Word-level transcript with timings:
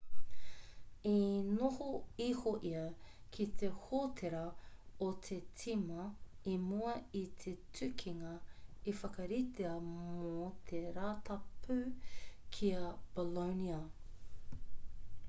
i 1.09 1.15
noho 1.57 1.89
iho 2.27 2.51
ia 2.69 2.85
ki 3.35 3.43
te 3.61 3.67
hōtera 3.81 4.39
o 5.07 5.09
te 5.27 5.35
tīma 5.63 6.05
i 6.53 6.55
mua 6.63 6.95
i 7.19 7.23
te 7.43 7.53
tukinga 7.79 8.31
i 8.93 8.99
whakaritea 9.01 9.73
mō 9.91 10.51
te 10.71 10.81
rātapu 10.97 11.79
ki 12.57 12.73
a 12.87 12.95
bolonia 13.19 13.77